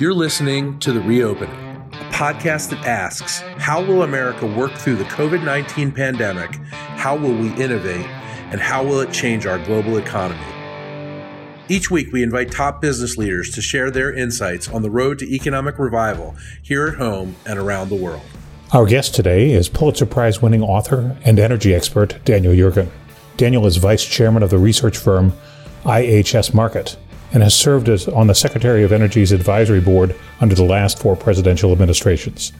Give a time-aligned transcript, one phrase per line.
[0.00, 5.02] You're listening to The Reopening, a podcast that asks how will America work through the
[5.06, 6.54] COVID 19 pandemic?
[6.70, 8.06] How will we innovate?
[8.52, 10.40] And how will it change our global economy?
[11.68, 15.26] Each week, we invite top business leaders to share their insights on the road to
[15.34, 18.22] economic revival here at home and around the world.
[18.72, 22.88] Our guest today is Pulitzer Prize winning author and energy expert Daniel Yergin.
[23.36, 25.32] Daniel is vice chairman of the research firm
[25.82, 26.94] IHS Markit
[27.32, 31.16] and has served as on the Secretary of Energy's advisory board under the last four
[31.16, 32.52] presidential administrations.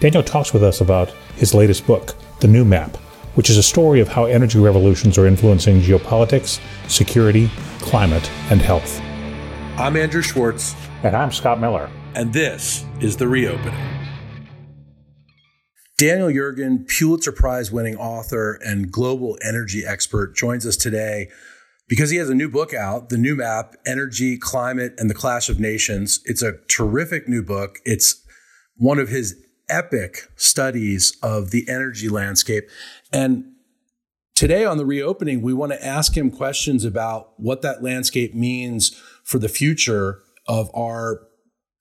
[0.00, 2.96] Daniel talks with us about his latest book, The New Map,
[3.34, 7.50] which is a story of how energy revolutions are influencing geopolitics, security,
[7.80, 9.00] climate, and health.
[9.76, 10.74] I'm Andrew Schwartz.
[11.02, 11.90] And I'm Scott Miller.
[12.14, 13.74] And this is The Reopening.
[15.98, 21.28] Daniel Yergin, Pulitzer Prize winning author and global energy expert, joins us today
[21.88, 25.48] because he has a new book out, The New Map Energy, Climate, and the Clash
[25.48, 26.20] of Nations.
[26.24, 27.78] It's a terrific new book.
[27.84, 28.24] It's
[28.76, 29.36] one of his
[29.68, 32.68] epic studies of the energy landscape.
[33.12, 33.44] And
[34.34, 38.90] today on the reopening, we want to ask him questions about what that landscape means
[39.22, 41.20] for the future of our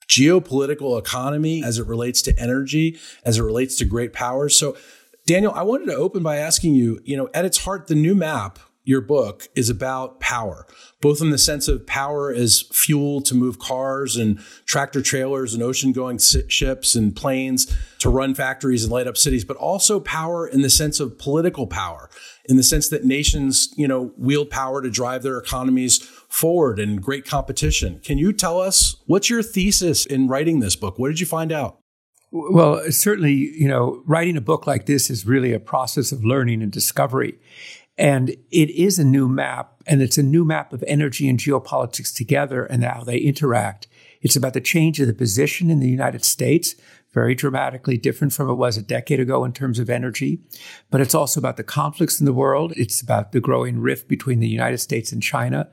[0.07, 4.55] geopolitical economy as it relates to energy, as it relates to great powers.
[4.55, 4.77] So,
[5.25, 8.13] Daniel, I wanted to open by asking you, you know, at its heart, the new
[8.13, 10.67] map your book is about power,
[11.01, 15.63] both in the sense of power as fuel to move cars and tractor trailers and
[15.63, 20.45] ocean going ships and planes to run factories and light up cities, but also power
[20.45, 22.09] in the sense of political power,
[22.49, 26.97] in the sense that nations, you know, wield power to drive their economies forward in
[26.97, 27.99] great competition.
[28.03, 30.99] Can you tell us what's your thesis in writing this book?
[30.99, 31.77] What did you find out?
[32.35, 36.63] Well, certainly, you know, writing a book like this is really a process of learning
[36.63, 37.39] and discovery.
[37.97, 42.13] And it is a new map, and it's a new map of energy and geopolitics
[42.13, 43.87] together and how they interact.
[44.21, 46.75] It's about the change of the position in the United States,
[47.13, 50.39] very dramatically different from it was a decade ago in terms of energy.
[50.89, 52.73] But it's also about the conflicts in the world.
[52.75, 55.69] It's about the growing rift between the United States and China.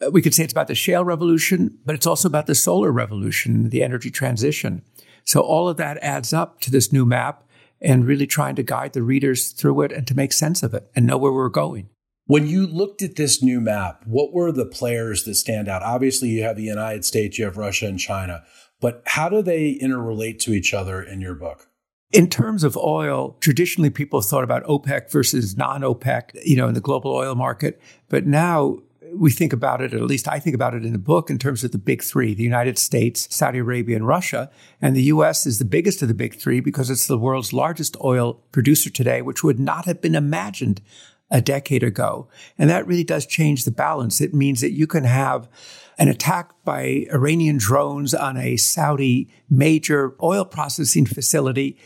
[0.00, 2.92] Uh, we could say it's about the shale revolution, but it's also about the solar
[2.92, 4.82] revolution, the energy transition.
[5.24, 7.44] So all of that adds up to this new map
[7.82, 10.90] and really trying to guide the readers through it and to make sense of it
[10.94, 11.88] and know where we're going.
[12.26, 15.82] When you looked at this new map, what were the players that stand out?
[15.82, 18.44] Obviously, you have the United States, you have Russia and China,
[18.80, 21.68] but how do they interrelate to each other in your book?
[22.12, 26.74] In terms of oil, traditionally people thought about OPEC versus non OPEC, you know, in
[26.74, 27.80] the global oil market.
[28.08, 28.78] But now
[29.14, 31.64] we think about it, at least I think about it in the book, in terms
[31.64, 34.50] of the big three the United States, Saudi Arabia, and Russia.
[34.80, 37.96] And the US is the biggest of the big three because it's the world's largest
[38.02, 40.80] oil producer today, which would not have been imagined
[41.30, 42.28] a decade ago.
[42.58, 44.20] And that really does change the balance.
[44.20, 45.48] It means that you can have
[45.98, 51.78] an attack by Iranian drones on a Saudi major oil processing facility.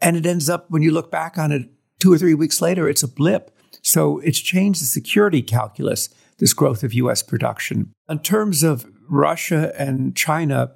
[0.00, 2.88] And it ends up, when you look back on it two or three weeks later,
[2.88, 3.50] it's a blip.
[3.82, 6.08] So it's changed the security calculus
[6.38, 7.92] this growth of US production.
[8.08, 10.72] In terms of Russia and China,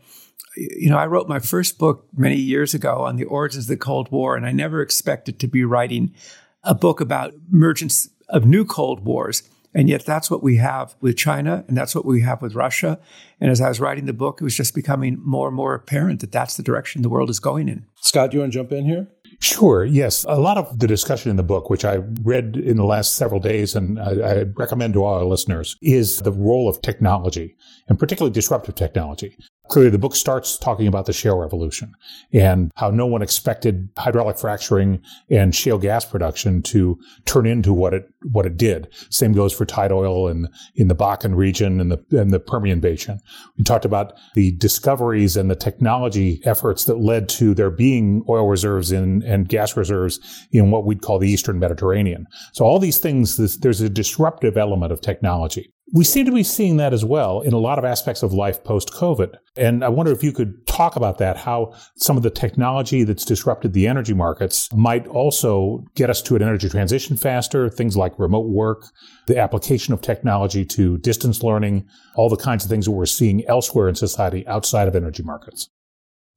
[0.56, 3.76] you know, I wrote my first book many years ago on the origins of the
[3.76, 6.15] Cold War, and I never expected to be writing
[6.62, 9.43] a book about emergence of new Cold Wars.
[9.72, 12.98] And yet that's what we have with China and that's what we have with Russia.
[13.41, 16.21] And as I was writing the book, it was just becoming more and more apparent
[16.21, 17.87] that that's the direction the world is going in.
[18.00, 19.06] Scott, do you want to jump in here?
[19.42, 20.24] Sure, yes.
[20.28, 23.40] A lot of the discussion in the book, which I read in the last several
[23.40, 27.56] days and I, I, recommend to all our listeners, is the role of technology
[27.88, 29.38] and particularly disruptive technology.
[29.70, 31.94] Clearly, the book starts talking about the shale revolution
[32.32, 35.00] and how no one expected hydraulic fracturing
[35.31, 38.88] and shale gas production to turn into what it what it did.
[39.10, 42.80] Same goes for tight oil and in the Bakken region and the and the Permian
[42.80, 43.20] Basin.
[43.56, 48.48] We talked about the discoveries and the technology efforts that led to there being oil
[48.48, 50.19] reserves in and gas reserves
[50.50, 52.26] in what we'd call the Eastern Mediterranean.
[52.53, 55.72] So all these things, this, there's a disruptive element of technology.
[55.92, 58.62] We seem to be seeing that as well in a lot of aspects of life
[58.62, 59.34] post COVID.
[59.56, 63.24] And I wonder if you could talk about that, how some of the technology that's
[63.24, 68.16] disrupted the energy markets might also get us to an energy transition faster, things like
[68.20, 68.84] remote work,
[69.26, 73.44] the application of technology to distance learning, all the kinds of things that we're seeing
[73.47, 75.70] elsewhere in society outside of energy markets.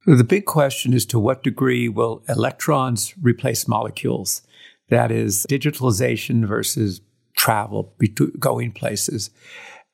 [0.06, 4.42] The big question is to what degree will electrons replace molecules?
[4.90, 7.00] That is digitalization versus
[7.44, 7.92] travel,
[8.38, 9.28] going places.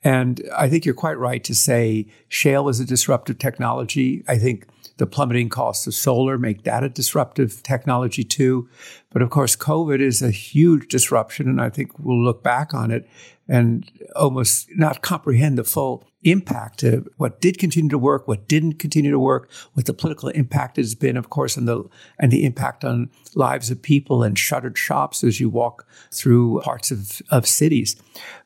[0.04, 4.22] And I think you're quite right to say shale is a disruptive technology.
[4.28, 4.68] I think
[4.98, 8.68] the plummeting costs of solar make that a disruptive technology too.
[9.10, 11.48] But of course, COVID is a huge disruption.
[11.48, 13.08] And I think we'll look back on it
[13.48, 18.74] and almost not comprehend the full impact, uh, what did continue to work, what didn't
[18.74, 21.84] continue to work, what the political impact has been, of course, and the
[22.18, 26.90] and the impact on lives of people and shuttered shops as you walk through parts
[26.90, 27.96] of, of cities.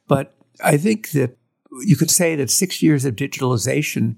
[0.07, 1.37] But I think that
[1.81, 4.17] you could say that six years of digitalization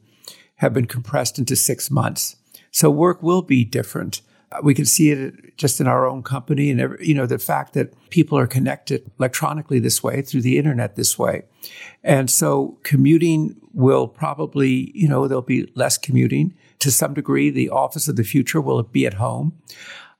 [0.56, 2.36] have been compressed into six months.
[2.70, 4.20] So work will be different.
[4.52, 7.38] Uh, we can see it just in our own company, and every, you know the
[7.38, 11.42] fact that people are connected electronically this way through the internet this way,
[12.04, 17.50] and so commuting will probably you know there'll be less commuting to some degree.
[17.50, 19.52] The office of the future will be at home.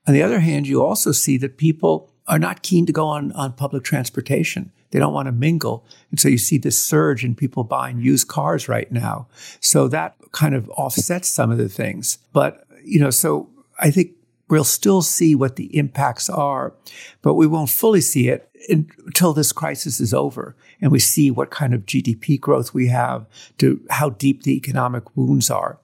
[0.07, 3.31] On the other hand, you also see that people are not keen to go on,
[3.33, 4.71] on public transportation.
[4.91, 5.85] They don't want to mingle.
[6.11, 9.27] And so you see this surge in people buying used cars right now.
[9.59, 12.19] So that kind of offsets some of the things.
[12.33, 14.11] But, you know, so I think
[14.49, 16.73] we'll still see what the impacts are,
[17.21, 21.51] but we won't fully see it until this crisis is over and we see what
[21.51, 23.25] kind of GDP growth we have,
[23.57, 25.79] to how deep the economic wounds are.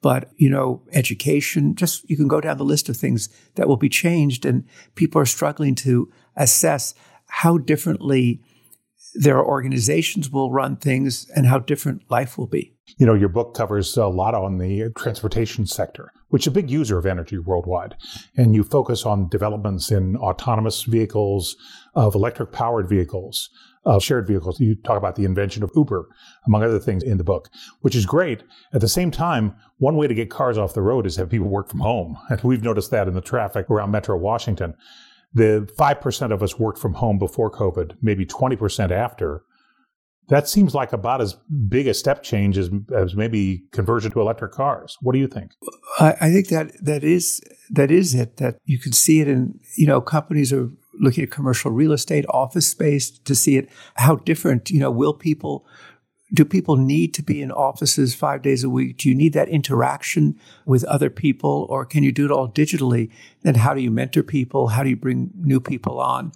[0.00, 3.78] But, you know, education, just you can go down the list of things that will
[3.78, 4.64] be changed and
[4.94, 6.94] people are struggling to assess
[7.26, 8.42] how differently
[9.14, 12.74] their organizations will run things and how different life will be.
[12.98, 16.70] You know, your book covers a lot on the transportation sector, which is a big
[16.70, 17.94] user of energy worldwide.
[18.36, 21.56] And you focus on developments in autonomous vehicles,
[21.94, 23.50] of electric powered vehicles,
[23.84, 24.60] of shared vehicles.
[24.60, 26.08] You talk about the invention of Uber,
[26.46, 27.50] among other things in the book,
[27.80, 28.42] which is great.
[28.72, 31.48] At the same time, one way to get cars off the road is have people
[31.48, 32.18] work from home.
[32.30, 34.74] And we've noticed that in the traffic around Metro Washington.
[35.32, 39.42] The 5% of us worked from home before COVID, maybe 20% after.
[40.28, 41.34] That seems like about as
[41.68, 44.96] big a step change as, as maybe conversion to electric cars.
[45.02, 45.52] What do you think?
[45.98, 48.38] I, I think that that is that is it.
[48.38, 52.24] That you can see it in you know companies are looking at commercial real estate,
[52.30, 53.68] office space to see it.
[53.96, 55.66] How different you know will people
[56.32, 58.96] do people need to be in offices five days a week?
[58.98, 63.10] Do you need that interaction with other people, or can you do it all digitally?
[63.42, 64.68] Then how do you mentor people?
[64.68, 66.32] How do you bring new people on?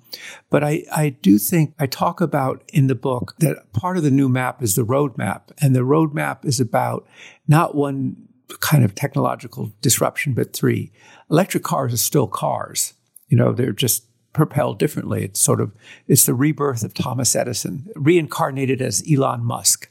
[0.51, 4.11] But I, I do think I talk about in the book that part of the
[4.11, 7.07] new map is the roadmap, and the roadmap is about
[7.47, 8.29] not one
[8.61, 10.93] kind of technological disruption, but three.
[11.31, 12.95] Electric cars are still cars.
[13.29, 14.05] You know, they're just
[14.39, 15.25] propelled differently.
[15.25, 15.73] It's sort of
[16.07, 19.91] it's the rebirth of Thomas Edison, reincarnated as Elon Musk.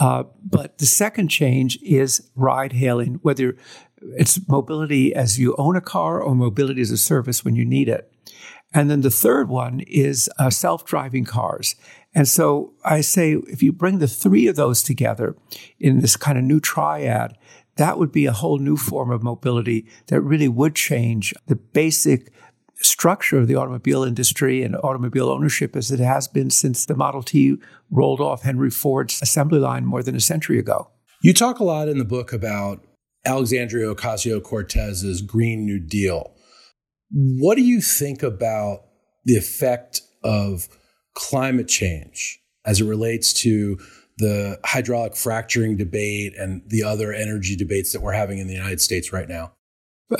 [0.00, 3.56] Uh, but the second change is ride hailing, whether
[4.02, 7.88] it's mobility as you own a car or mobility as a service when you need
[7.88, 8.12] it.
[8.74, 11.76] And then the third one is uh, self driving cars.
[12.16, 15.36] And so I say if you bring the three of those together
[15.78, 17.38] in this kind of new triad,
[17.76, 22.32] that would be a whole new form of mobility that really would change the basic
[22.84, 27.22] structure of the automobile industry and automobile ownership as it has been since the Model
[27.22, 27.56] T
[27.90, 30.88] rolled off Henry Ford's assembly line more than a century ago.
[31.22, 32.84] You talk a lot in the book about
[33.24, 36.34] Alexandria Ocasio Cortez's Green New Deal.
[37.10, 38.80] What do you think about
[39.24, 40.68] the effect of
[41.14, 43.78] climate change as it relates to
[44.18, 48.80] the hydraulic fracturing debate and the other energy debates that we're having in the United
[48.80, 49.52] States right now?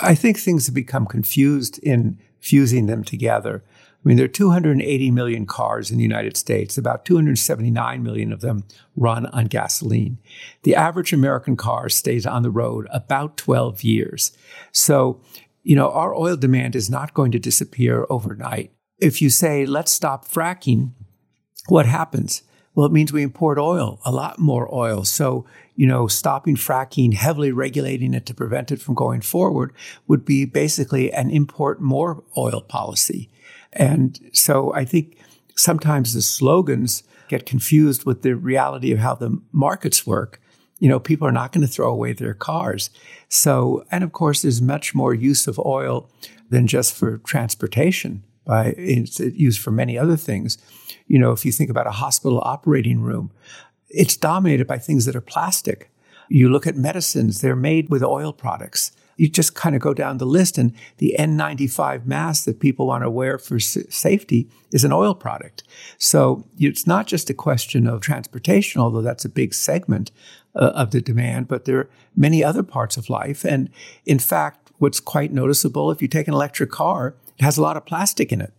[0.00, 3.64] I think things have become confused in fusing them together.
[4.04, 6.76] I mean, there are 280 million cars in the United States.
[6.76, 8.64] About 279 million of them
[8.96, 10.18] run on gasoline.
[10.62, 14.36] The average American car stays on the road about 12 years.
[14.72, 15.22] So,
[15.62, 18.72] you know, our oil demand is not going to disappear overnight.
[18.98, 20.90] If you say, let's stop fracking,
[21.68, 22.42] what happens?
[22.74, 25.04] Well, it means we import oil, a lot more oil.
[25.04, 29.72] So, you know, stopping fracking, heavily regulating it to prevent it from going forward
[30.08, 33.30] would be basically an import more oil policy.
[33.72, 35.18] And so I think
[35.56, 40.40] sometimes the slogans get confused with the reality of how the markets work.
[40.80, 42.90] You know, people are not going to throw away their cars.
[43.28, 46.10] So, and of course, there's much more use of oil
[46.50, 48.24] than just for transportation.
[48.44, 50.58] By it's used for many other things.
[51.06, 53.30] You know, if you think about a hospital operating room,
[53.88, 55.90] it's dominated by things that are plastic.
[56.28, 58.92] You look at medicines, they're made with oil products.
[59.16, 63.04] You just kind of go down the list, and the N95 mask that people want
[63.04, 65.62] to wear for safety is an oil product.
[65.98, 70.10] So it's not just a question of transportation, although that's a big segment
[70.56, 73.44] uh, of the demand, but there are many other parts of life.
[73.44, 73.70] And
[74.04, 77.76] in fact, what's quite noticeable, if you take an electric car, it has a lot
[77.76, 78.52] of plastic in it.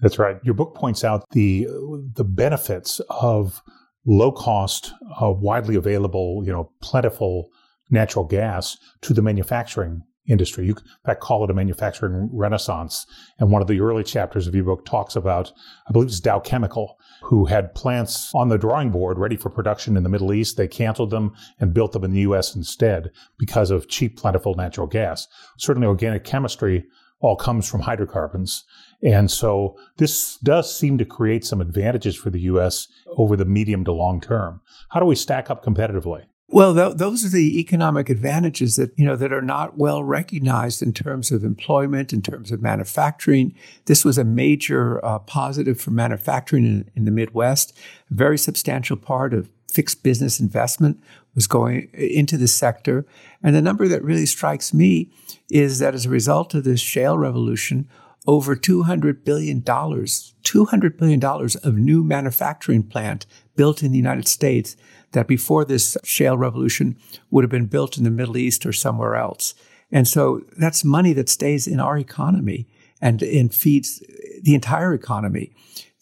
[0.00, 0.38] That's right.
[0.42, 1.66] Your book points out the
[2.14, 3.62] the benefits of
[4.04, 7.48] low cost, uh, widely available, you know, plentiful
[7.90, 10.66] natural gas to the manufacturing industry.
[10.66, 13.06] You in fact call it a manufacturing renaissance.
[13.38, 15.52] And one of the early chapters of your book talks about,
[15.88, 19.96] I believe it's Dow Chemical, who had plants on the drawing board ready for production
[19.96, 20.56] in the Middle East.
[20.56, 22.54] They canceled them and built them in the U.S.
[22.54, 25.28] instead because of cheap, plentiful natural gas.
[25.58, 26.84] Certainly, organic chemistry
[27.20, 28.64] all comes from hydrocarbons.
[29.02, 32.88] And so this does seem to create some advantages for the U.S.
[33.16, 34.60] over the medium to long term.
[34.90, 36.24] How do we stack up competitively?
[36.48, 40.80] Well, th- those are the economic advantages that you know that are not well recognized
[40.80, 43.52] in terms of employment, in terms of manufacturing.
[43.86, 47.76] This was a major uh, positive for manufacturing in, in the Midwest.
[48.10, 50.98] A very substantial part of fixed business investment
[51.34, 53.04] was going into the sector,
[53.42, 55.10] and the number that really strikes me
[55.50, 57.86] is that as a result of this shale revolution,
[58.26, 64.76] over $200 billion, $200 billion of new manufacturing plant built in the United States
[65.12, 66.96] that before this shale revolution
[67.30, 69.54] would have been built in the Middle East or somewhere else.
[69.92, 72.66] And so that's money that stays in our economy
[73.02, 74.02] and, and feeds
[74.42, 75.52] the entire economy.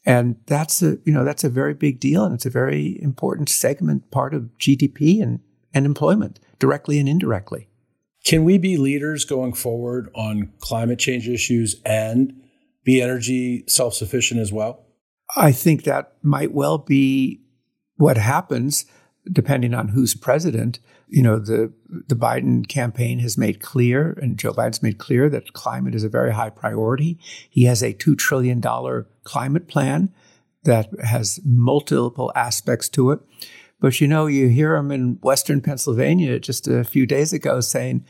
[0.06, 2.24] And that's a, you know, that's a very big deal.
[2.24, 5.40] And it's a very important segment part of GDP and,
[5.72, 7.68] and employment directly and indirectly.
[8.24, 12.34] Can we be leaders going forward on climate change issues and
[12.82, 14.84] be energy self sufficient as well?
[15.36, 17.40] I think that might well be
[17.96, 18.84] what happens
[19.30, 20.80] depending on who's president.
[21.14, 25.52] You know, the the Biden campaign has made clear, and Joe Biden's made clear that
[25.52, 27.18] climate is a very high priority.
[27.48, 30.12] He has a two trillion dollar climate plan
[30.64, 33.20] that has multiple aspects to it.
[33.80, 38.04] But you know, you hear him in Western Pennsylvania just a few days ago saying,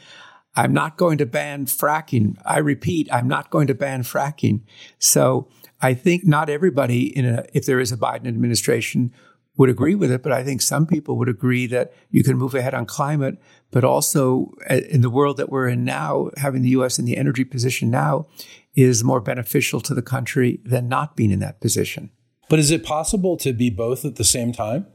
[0.57, 2.37] I'm not going to ban fracking.
[2.45, 4.63] I repeat, I'm not going to ban fracking.
[4.99, 5.49] So
[5.83, 9.13] I think not everybody in a, if there is a Biden administration
[9.57, 12.55] would agree with it, but I think some people would agree that you can move
[12.55, 13.39] ahead on climate,
[13.71, 16.99] but also uh, in the world that we're in now, having the U.S.
[16.99, 18.27] in the energy position now
[18.75, 22.11] is more beneficial to the country than not being in that position.
[22.49, 24.87] But is it possible to be both at the same time?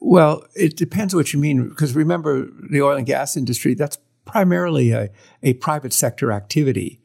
[0.00, 4.90] Well, it depends what you mean, because remember, the oil and gas industry, that's primarily
[4.92, 5.10] a,
[5.42, 7.00] a private sector activity.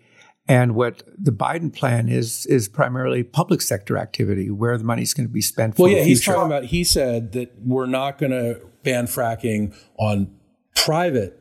[0.47, 5.13] And what the Biden plan is is primarily public sector activity, where the money is
[5.13, 5.77] going to be spent.
[5.77, 6.65] well, yeah, he's talking about.
[6.65, 10.35] He said that we're not going to ban fracking on
[10.75, 11.39] private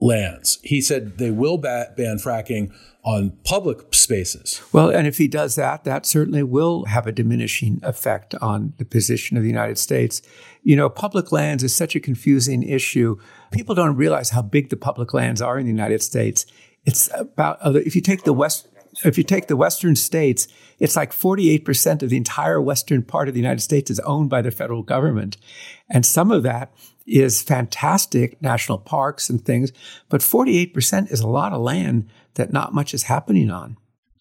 [0.00, 0.58] lands.
[0.62, 4.60] He said they will ban fracking on public spaces.
[4.72, 8.84] Well, and if he does that, that certainly will have a diminishing effect on the
[8.84, 10.20] position of the United States.
[10.62, 13.16] You know, public lands is such a confusing issue.
[13.52, 16.44] People don't realize how big the public lands are in the United States.
[16.84, 18.68] It's about if you take the west
[19.04, 23.34] if you take the western states, it's like 48% of the entire western part of
[23.34, 25.36] the United States is owned by the federal government.
[25.88, 26.72] And some of that
[27.06, 29.72] is fantastic national parks and things,
[30.08, 33.76] but 48% is a lot of land that not much is happening on.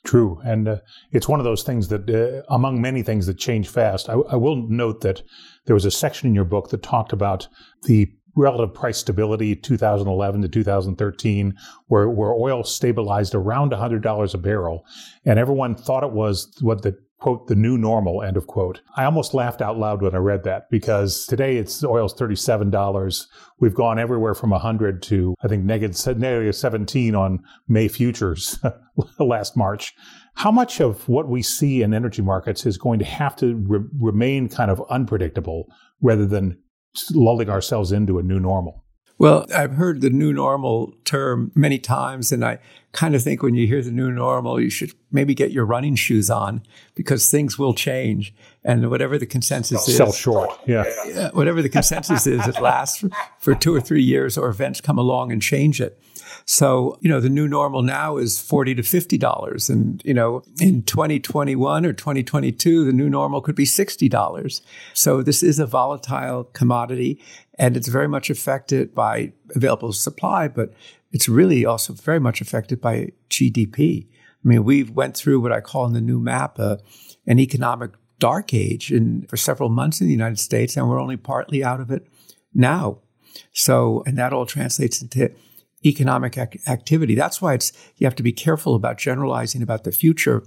[0.05, 0.39] True.
[0.45, 0.77] And uh,
[1.11, 4.37] it's one of those things that, uh, among many things that change fast, I, I,
[4.37, 5.21] will note that
[5.65, 7.49] there was a section in your book that talked about
[7.83, 8.09] the
[8.39, 11.53] relative price stability 2011 to 2013,
[11.87, 14.85] where, where oil stabilized around $100 a barrel.
[15.25, 18.79] And everyone thought it was what the quote, the new normal, end of quote.
[18.95, 23.27] I almost laughed out loud when I read that because today it's oil's $37.
[23.59, 28.57] We've gone everywhere from 100 to, I think, negative, negative 17 on May futures
[29.19, 29.93] last March.
[30.35, 33.85] How much of what we see in energy markets is going to have to re-
[33.99, 35.67] remain kind of unpredictable
[36.01, 36.57] rather than
[37.11, 38.83] lulling ourselves into a new normal?
[39.19, 42.59] Well, I've heard the new normal term many times, and I
[42.93, 45.95] kind of think when you hear the new normal, you should maybe get your running
[45.95, 46.63] shoes on
[46.95, 48.33] because things will change.
[48.69, 50.51] And whatever the consensus is, sell short.
[50.67, 50.83] Yeah.
[51.07, 51.29] yeah.
[51.31, 53.03] Whatever the consensus is, it lasts
[53.39, 55.99] for, two or three years, or events come along and change it.
[56.45, 59.69] So, you know, the new normal now is 40 to $50.
[59.71, 64.61] And, you know, in 2021 or 2022, the new normal could be $60.
[64.93, 67.19] So this is a volatile commodity
[67.57, 70.73] and it's very much affected by available supply, but
[71.11, 74.05] it's really also very much affected by GDP.
[74.05, 76.77] I mean, we've went through what I call in the new map uh,
[77.25, 81.17] an economic dark age in, for several months in the United States, and we're only
[81.17, 82.07] partly out of it
[82.53, 82.99] now.
[83.53, 85.31] So, and that all translates into
[85.85, 87.15] economic ac- activity.
[87.15, 90.43] That's why it's you have to be careful about generalizing about the future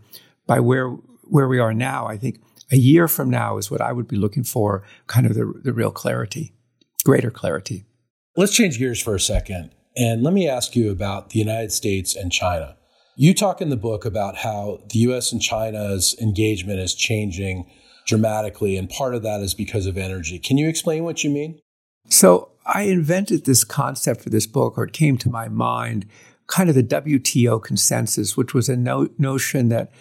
[0.46, 0.88] by where
[1.22, 2.06] where we are now.
[2.06, 5.34] I think a year from now is what I would be looking for, kind of
[5.34, 6.52] the, the real clarity,
[7.04, 7.84] greater clarity.
[8.36, 9.70] Let's change gears for a second.
[9.96, 12.76] And let me ask you about the United States and China.
[13.14, 17.70] You talk in the book about how the US and China's engagement is changing
[18.06, 20.38] dramatically, and part of that is because of energy.
[20.38, 21.60] Can you explain what you mean?
[22.08, 26.06] So, I invented this concept for this book, or it came to my mind,
[26.46, 29.92] kind of the WTO consensus, which was a no- notion that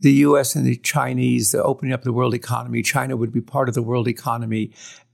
[0.00, 3.68] the US and the Chinese the opening up the world economy, China would be part
[3.68, 4.72] of the world economy.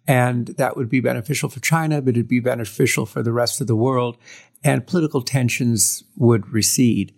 [0.08, 3.66] And that would be beneficial for China, but it'd be beneficial for the rest of
[3.66, 4.16] the world.
[4.62, 7.12] And political tensions would recede.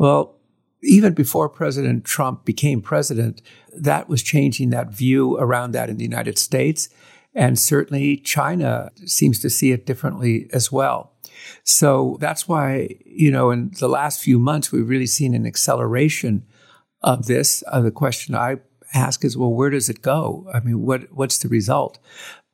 [0.00, 0.38] Well,
[0.82, 3.42] even before President Trump became president,
[3.76, 6.88] that was changing that view around that in the United States.
[7.34, 11.12] And certainly China seems to see it differently as well.
[11.64, 16.46] So that's why, you know, in the last few months, we've really seen an acceleration
[17.02, 17.62] of this.
[17.66, 18.56] Uh, the question I
[18.94, 20.48] ask is, well, where does it go?
[20.52, 21.98] I mean, what, what's the result?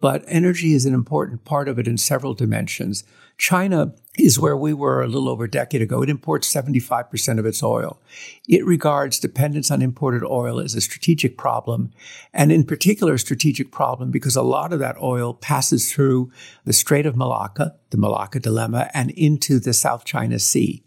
[0.01, 3.05] But energy is an important part of it in several dimensions.
[3.39, 6.03] China is where we were a little over a decade ago.
[6.03, 8.01] It imports 75% of its oil.
[8.49, 11.93] It regards dependence on imported oil as a strategic problem,
[12.33, 16.31] and in particular, a strategic problem because a lot of that oil passes through
[16.65, 20.83] the Strait of Malacca, the Malacca Dilemma, and into the South China Sea.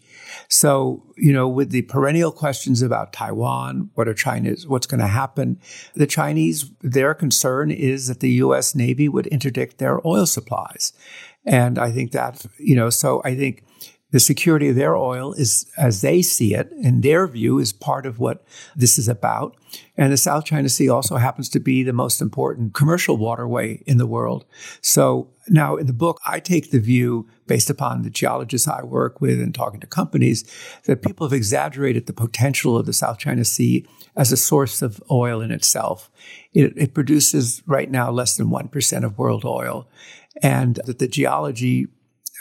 [0.48, 5.08] So, you know, with the perennial questions about Taiwan, what are China's, what's going to
[5.08, 5.60] happen,
[5.96, 8.76] the Chinese, their concern is that the U.S.
[8.76, 10.94] Navy would interdict their oil supplies.
[11.50, 13.64] And I think that, you know, so I think
[14.12, 18.06] the security of their oil is, as they see it, in their view, is part
[18.06, 18.44] of what
[18.76, 19.56] this is about.
[19.98, 23.98] And the South China Sea also happens to be the most important commercial waterway in
[23.98, 24.46] the world.
[24.82, 29.22] So now in the book, I take the view, based upon the geologists I work
[29.22, 30.44] with and talking to companies,
[30.86, 35.02] that people have exaggerated the potential of the South China Sea as a source of
[35.10, 36.12] oil in itself.
[36.54, 39.88] It, it produces right now less than 1% of world oil
[40.42, 41.88] and that the geology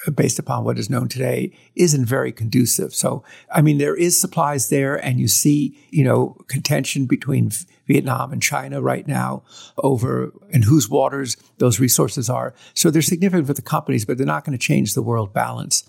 [0.07, 2.95] uh, based upon what is known today isn't very conducive.
[2.95, 7.50] So, I mean, there is supplies there and you see, you know, contention between
[7.88, 9.42] Vietnam and China right now
[9.78, 12.54] over in whose waters those resources are.
[12.75, 15.88] So they're significant for the companies, but they're not going to change the world balance.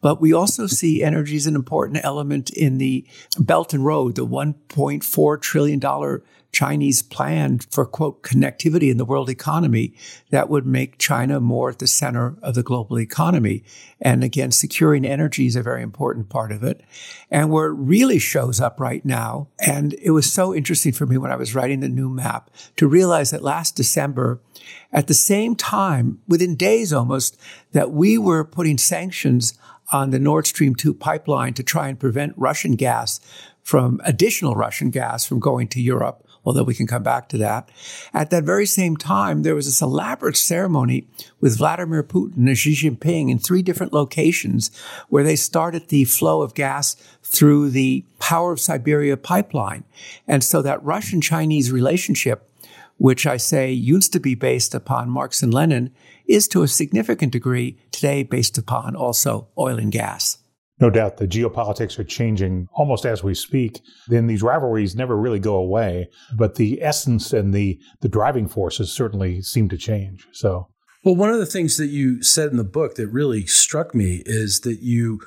[0.00, 3.06] But we also see energy as an important element in the
[3.38, 5.80] Belt and Road, the $1.4 trillion
[6.54, 9.92] Chinese plan for, quote, connectivity in the world economy
[10.30, 13.64] that would make China more at the center of the global economy.
[14.00, 16.80] And again, securing energy is a very important part of it.
[17.30, 21.18] And where it really shows up right now, and it was so interesting for me
[21.18, 24.40] when I was writing the new map to realize that last December,
[24.92, 27.38] at the same time, within days almost,
[27.72, 29.58] that we were putting sanctions
[29.92, 33.20] on the Nord Stream 2 pipeline to try and prevent Russian gas
[33.62, 37.70] from additional Russian gas from going to Europe although we can come back to that.
[38.12, 41.06] At that very same time, there was this elaborate ceremony
[41.40, 44.70] with Vladimir Putin and Xi Jinping in three different locations
[45.08, 49.84] where they started the flow of gas through the Power of Siberia pipeline.
[50.26, 52.48] And so that Russian Chinese relationship,
[52.98, 55.90] which I say used to be based upon Marx and Lenin,
[56.26, 60.38] is to a significant degree today based upon also oil and gas
[60.80, 63.80] no doubt the geopolitics are changing almost as we speak.
[64.08, 68.92] Then these rivalries never really go away, but the essence and the the driving forces
[68.92, 70.26] certainly seem to change.
[70.32, 70.68] So,
[71.04, 74.22] well, one of the things that you said in the book that really struck me
[74.26, 75.20] is that you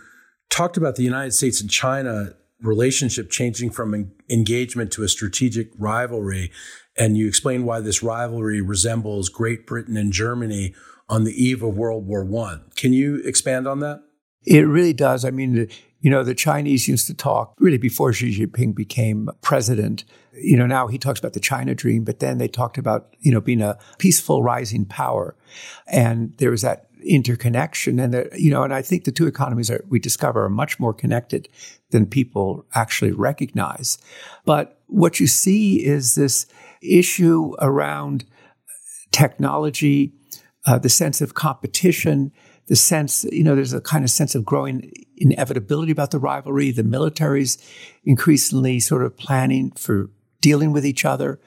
[0.50, 2.32] talked about the United States and China
[2.62, 6.52] relationship changing from engagement to a strategic rivalry,
[6.98, 10.74] and you explained why this rivalry resembles Great Britain and Germany
[11.08, 12.66] on the eve of World War One.
[12.76, 14.02] Can you expand on that?
[14.48, 15.26] It really does.
[15.26, 15.68] I mean,
[16.00, 20.06] you know, the Chinese used to talk really before Xi Jinping became president.
[20.34, 23.30] You know, now he talks about the China dream, but then they talked about, you
[23.30, 25.36] know, being a peaceful rising power.
[25.86, 28.00] And there was that interconnection.
[28.00, 30.94] And, you know, and I think the two economies are, we discover are much more
[30.94, 31.50] connected
[31.90, 33.98] than people actually recognize.
[34.46, 36.46] But what you see is this
[36.82, 38.24] issue around
[39.12, 40.14] technology,
[40.66, 42.32] uh, the sense of competition,
[42.68, 46.72] the sense, you know, there's a kind of sense of growing inevitability about the rivalry.
[46.72, 47.58] The military's
[48.04, 50.10] increasingly sort of planning for
[50.42, 51.40] dealing with each other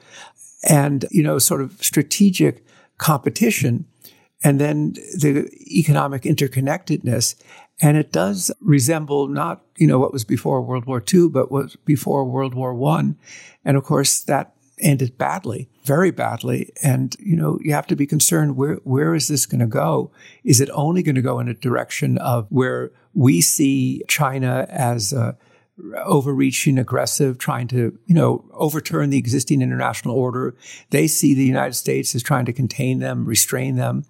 [0.67, 2.63] and, you know, sort of strategic
[2.97, 3.85] competition
[4.43, 7.35] and then the economic interconnectedness.
[7.81, 11.63] And it does resemble not, you know, what was before World War II, but what
[11.63, 13.13] was before World War I.
[13.63, 16.71] And of course, that ended badly, very badly.
[16.83, 20.11] And, you know, you have to be concerned where, where is this going to go?
[20.43, 25.13] Is it only going to go in a direction of where we see China as
[25.13, 25.33] uh,
[26.03, 30.55] overreaching, aggressive, trying to, you know, overturn the existing international order.
[30.89, 34.05] They see the United States as trying to contain them, restrain them,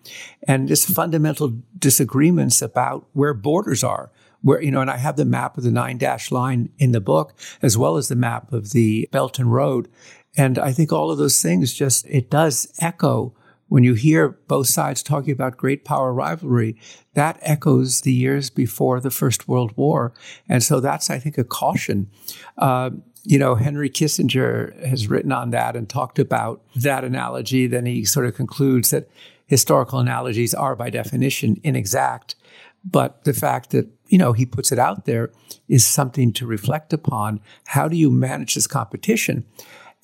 [0.48, 5.26] and just fundamental disagreements about where borders are where, you know, and I have the
[5.26, 8.72] map of the nine dash line in the book, as well as the map of
[8.72, 9.88] the Belt and Road.
[10.38, 13.34] And I think all of those things just, it does echo
[13.72, 16.76] when you hear both sides talking about great power rivalry,
[17.14, 20.12] that echoes the years before the First World War.
[20.50, 22.10] And so that's, I think, a caution.
[22.58, 22.90] Uh,
[23.24, 27.66] you know, Henry Kissinger has written on that and talked about that analogy.
[27.66, 29.10] Then he sort of concludes that
[29.46, 32.36] historical analogies are by definition inexact.
[32.84, 35.32] But the fact that, you know, he puts it out there
[35.70, 37.40] is something to reflect upon.
[37.68, 39.46] How do you manage this competition?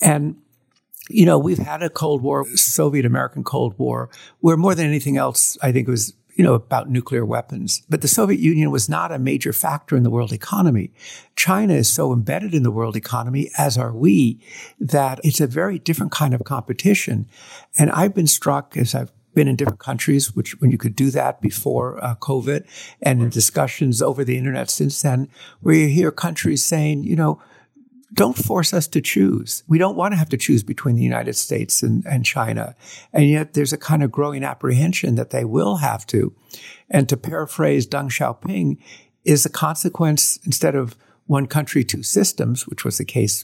[0.01, 0.37] And,
[1.09, 5.17] you know, we've had a Cold War, Soviet American Cold War, where more than anything
[5.17, 7.81] else, I think it was you know, about nuclear weapons.
[7.89, 10.91] But the Soviet Union was not a major factor in the world economy.
[11.35, 14.39] China is so embedded in the world economy, as are we,
[14.79, 17.27] that it's a very different kind of competition.
[17.79, 21.09] And I've been struck as I've been in different countries, which when you could do
[21.09, 22.65] that before uh, COVID,
[23.01, 25.29] and in discussions over the internet since then,
[25.61, 27.41] where you hear countries saying, you know,
[28.13, 29.63] don't force us to choose.
[29.67, 32.75] We don't want to have to choose between the United States and, and China.
[33.11, 36.33] And yet there's a kind of growing apprehension that they will have to.
[36.89, 38.77] And to paraphrase Deng Xiaoping,
[39.27, 43.43] is a consequence instead of one country, two systems, which was the case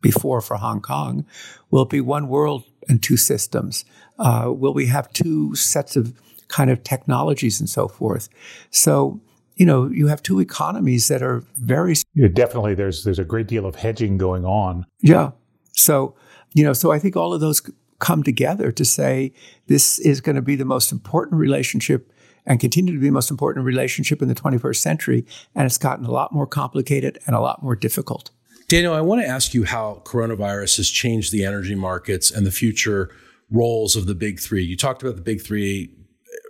[0.00, 1.26] before for Hong Kong,
[1.70, 3.84] will it be one world and two systems?
[4.16, 6.14] Uh, will we have two sets of
[6.46, 8.28] kind of technologies and so forth?
[8.70, 9.20] So
[9.56, 13.46] you know, you have two economies that are very yeah, definitely there's there's a great
[13.46, 14.86] deal of hedging going on.
[15.00, 15.32] Yeah.
[15.72, 16.14] So,
[16.54, 17.62] you know, so I think all of those
[17.98, 19.32] come together to say
[19.66, 22.12] this is going to be the most important relationship
[22.46, 26.04] and continue to be the most important relationship in the 21st century and it's gotten
[26.04, 28.30] a lot more complicated and a lot more difficult.
[28.68, 32.50] Daniel, I want to ask you how coronavirus has changed the energy markets and the
[32.50, 33.10] future
[33.50, 34.64] roles of the big 3.
[34.64, 35.90] You talked about the big 3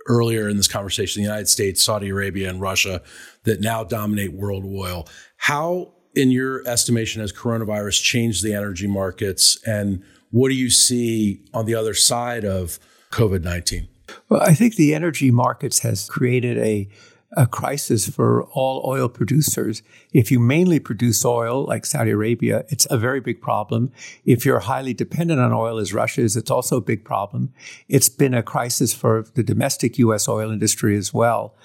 [0.07, 3.01] earlier in this conversation, the United States, Saudi Arabia, and Russia
[3.43, 5.07] that now dominate world oil.
[5.37, 9.57] How, in your estimation, has coronavirus changed the energy markets?
[9.65, 12.79] And what do you see on the other side of
[13.11, 13.87] COVID 19?
[14.29, 16.87] Well, I think the energy markets has created a
[17.35, 19.83] a crisis for all oil producers.
[20.13, 23.91] If you mainly produce oil, like Saudi Arabia, it's a very big problem.
[24.25, 27.53] If you're highly dependent on oil, as Russia is, it's also a big problem.
[27.89, 30.27] It's been a crisis for the domestic U.S.
[30.27, 31.55] oil industry as well.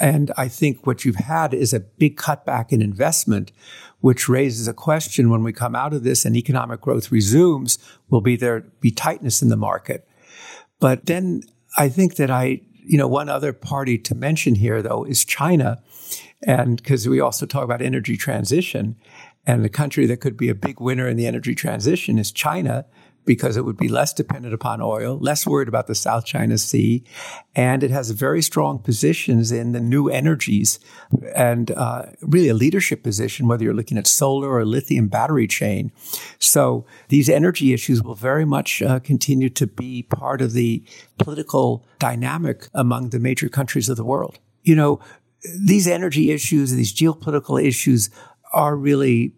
[0.00, 3.52] And I think what you've had is a big cutback in investment,
[4.00, 7.78] which raises a question when we come out of this and economic growth resumes,
[8.10, 10.06] will be there be tightness in the market?
[10.80, 11.42] But then
[11.78, 15.82] I think that I you know, one other party to mention here, though, is China.
[16.42, 18.96] And because we also talk about energy transition,
[19.46, 22.86] and the country that could be a big winner in the energy transition is China
[23.24, 27.02] because it would be less dependent upon oil, less worried about the South China Sea,
[27.54, 30.78] and it has very strong positions in the new energies
[31.34, 35.90] and uh, really a leadership position, whether you're looking at solar or lithium battery chain.
[36.38, 40.84] So these energy issues will very much uh, continue to be part of the
[41.18, 44.38] political dynamic among the major countries of the world.
[44.62, 45.00] You know,
[45.58, 48.10] these energy issues, these geopolitical issues
[48.52, 49.34] are really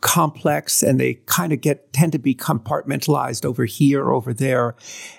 [0.00, 4.76] complex and they kind of get tend to be compartmentalized over here over there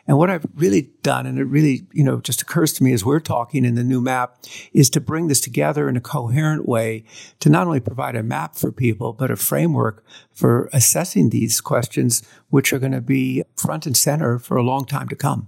[0.08, 3.03] and what i've really done and it really you know just occurs to me as
[3.03, 4.38] we're talking in the new map
[4.71, 7.03] is to bring this together in a coherent way
[7.39, 12.21] to not only provide a map for people but a framework for assessing these questions
[12.49, 15.47] which are going to be front and center for a long time to come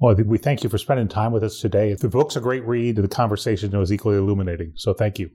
[0.00, 1.94] well, we thank you for spending time with us today.
[1.94, 2.96] The book's a great read.
[2.96, 4.72] The conversation was equally illuminating.
[4.74, 5.30] So thank you.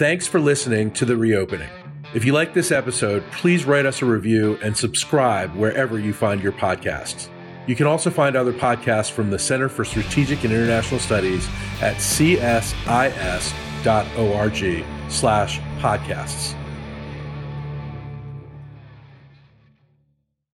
[0.00, 1.68] Thanks for listening to The Reopening.
[2.14, 6.42] If you like this episode, please write us a review and subscribe wherever you find
[6.42, 7.28] your podcasts.
[7.66, 11.46] You can also find other podcasts from the Center for Strategic and International Studies
[11.82, 12.34] at csis.org
[15.10, 16.59] slash podcasts.